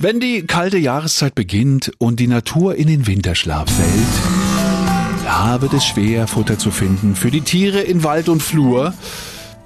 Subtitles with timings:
[0.00, 5.84] Wenn die kalte Jahreszeit beginnt und die Natur in den Winterschlaf fällt, da wird es
[5.84, 8.94] schwer, Futter zu finden für die Tiere in Wald und Flur.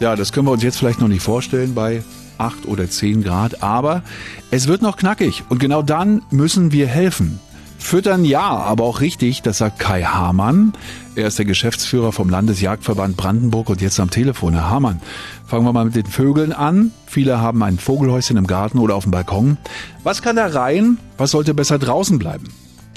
[0.00, 2.02] Ja, das können wir uns jetzt vielleicht noch nicht vorstellen bei
[2.38, 4.02] 8 oder 10 Grad, aber
[4.50, 7.38] es wird noch knackig und genau dann müssen wir helfen.
[7.82, 10.72] Füttern ja, aber auch richtig, das sagt Kai Hamann.
[11.14, 14.54] Er ist der Geschäftsführer vom Landesjagdverband Brandenburg und jetzt am Telefon.
[14.54, 15.02] Herr Hamann,
[15.46, 16.92] fangen wir mal mit den Vögeln an.
[17.06, 19.58] Viele haben ein Vogelhäuschen im Garten oder auf dem Balkon.
[20.04, 20.96] Was kann da rein?
[21.18, 22.48] Was sollte besser draußen bleiben?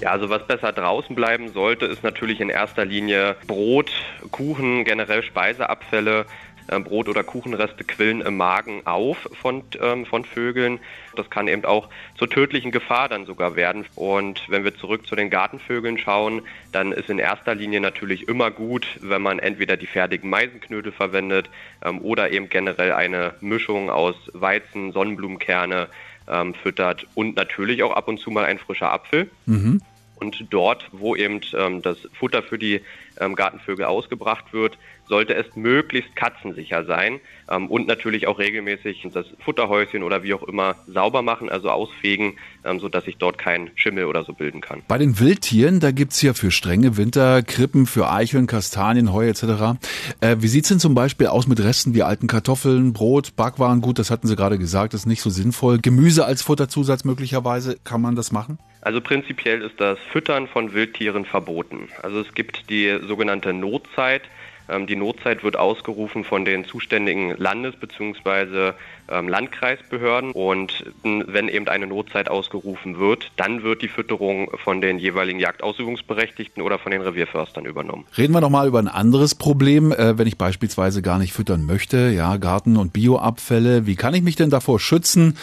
[0.01, 3.91] Ja, also was besser draußen bleiben sollte, ist natürlich in erster Linie Brot,
[4.31, 6.25] Kuchen, generell Speiseabfälle,
[6.67, 10.79] Brot- oder Kuchenreste quillen im Magen auf von, ähm, von Vögeln.
[11.15, 13.85] Das kann eben auch zur tödlichen Gefahr dann sogar werden.
[13.95, 18.51] Und wenn wir zurück zu den Gartenvögeln schauen, dann ist in erster Linie natürlich immer
[18.51, 21.49] gut, wenn man entweder die fertigen Meisenknödel verwendet
[21.83, 25.87] ähm, oder eben generell eine Mischung aus Weizen, Sonnenblumenkerne
[26.27, 29.29] ähm, füttert und natürlich auch ab und zu mal ein frischer Apfel.
[29.45, 29.81] Mhm.
[30.15, 32.81] Und dort, wo eben ähm, das Futter für die
[33.19, 39.25] ähm, Gartenvögel ausgebracht wird, sollte es möglichst katzensicher sein ähm, und natürlich auch regelmäßig das
[39.43, 44.05] Futterhäuschen oder wie auch immer sauber machen, also ausfegen, ähm, sodass sich dort kein Schimmel
[44.05, 44.81] oder so bilden kann.
[44.87, 49.77] Bei den Wildtieren, da gibt's ja für strenge Winter Krippen für Eicheln, Kastanien, Heu etc.
[50.21, 53.81] Äh, wie sieht's denn zum Beispiel aus mit Resten wie alten Kartoffeln, Brot, Backwaren?
[53.81, 55.79] Gut, das hatten Sie gerade gesagt, das ist nicht so sinnvoll.
[55.79, 58.59] Gemüse als Futterzusatz möglicherweise, kann man das machen?
[58.81, 61.89] Also prinzipiell ist das Füttern von Wildtieren verboten.
[62.03, 64.21] Also es gibt die sogenannte Notzeit.
[64.69, 68.73] Ähm, die Notzeit wird ausgerufen von den zuständigen Landes- bzw.
[69.07, 74.97] Ähm, Landkreisbehörden und wenn eben eine Notzeit ausgerufen wird, dann wird die Fütterung von den
[74.97, 78.05] jeweiligen Jagdausübungsberechtigten oder von den Revierförstern übernommen.
[78.17, 81.65] Reden wir noch mal über ein anderes Problem, äh, wenn ich beispielsweise gar nicht füttern
[81.65, 83.85] möchte, ja, Garten- und Bioabfälle.
[83.85, 85.37] Wie kann ich mich denn davor schützen,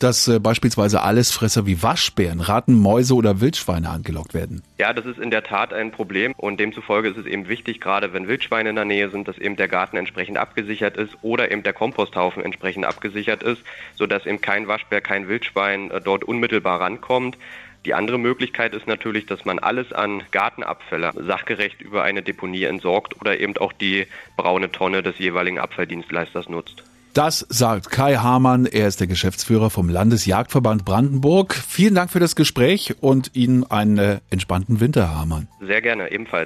[0.00, 4.62] dass äh, beispielsweise Allesfresser wie Waschbären, Ratten, Mäuse oder Wildschweine angelockt werden?
[4.78, 8.12] Ja, das ist in der Tat ein Problem und demzufolge ist es eben wichtig, gerade
[8.12, 11.62] wenn Wildschweine in der Nähe sind, dass eben der Garten entsprechend abgesichert ist oder eben
[11.62, 13.03] der Komposthaufen entsprechend abgesichert
[13.42, 13.62] ist,
[13.94, 17.36] sodass eben kein Waschbär, kein Wildschwein äh, dort unmittelbar rankommt.
[17.84, 23.20] Die andere Möglichkeit ist natürlich, dass man alles an Gartenabfälle sachgerecht über eine Deponie entsorgt
[23.20, 24.06] oder eben auch die
[24.36, 26.82] braune Tonne des jeweiligen Abfalldienstleisters nutzt.
[27.14, 28.66] Das sagt Kai Hamann.
[28.66, 31.54] Er ist der Geschäftsführer vom Landesjagdverband Brandenburg.
[31.54, 35.46] Vielen Dank für das Gespräch und Ihnen einen äh, entspannten Winter, Hamann.
[35.60, 36.42] Sehr gerne, ebenfalls.